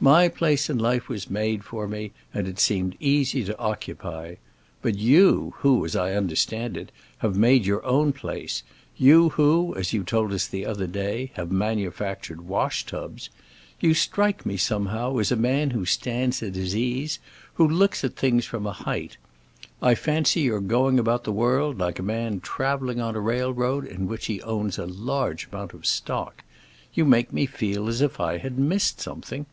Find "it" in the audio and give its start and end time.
2.48-2.58, 4.28-4.38, 6.78-6.90